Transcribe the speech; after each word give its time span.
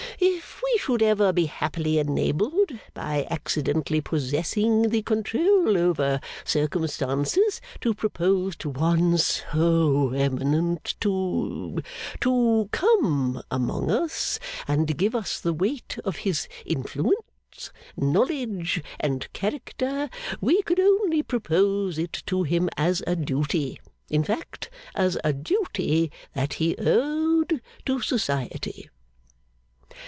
If 0.23 0.61
we 0.63 0.77
should 0.77 1.01
ever 1.03 1.33
be 1.33 1.45
happily 1.47 1.97
enabled, 1.99 2.71
by 2.93 3.25
accidentally 3.31 4.01
possessing 4.01 4.89
the 4.89 5.01
control 5.01 5.75
over 5.77 6.19
circumstances, 6.43 7.59
to 7.81 7.93
propose 7.95 8.55
to 8.57 8.69
one 8.69 9.17
so 9.17 10.11
eminent 10.11 10.95
to 11.01 11.81
to 12.21 12.69
come 12.71 13.41
among 13.51 13.89
us, 13.91 14.39
and 14.67 14.95
give 14.97 15.15
us 15.15 15.39
the 15.39 15.53
weight 15.53 15.97
of 16.05 16.17
his 16.17 16.47
influence, 16.67 17.71
knowledge, 17.97 18.83
and 18.99 19.31
character, 19.33 20.07
we 20.39 20.61
could 20.63 20.79
only 20.79 21.21
propose 21.23 21.97
it 21.97 22.21
to 22.27 22.43
him 22.43 22.69
as 22.77 23.01
a 23.07 23.15
duty. 23.15 23.79
In 24.09 24.23
fact, 24.23 24.69
as 24.95 25.17
a 25.23 25.31
duty 25.33 26.11
that 26.35 26.53
he 26.53 26.75
owed 26.77 27.59
to 27.87 28.01
Society. 28.01 28.89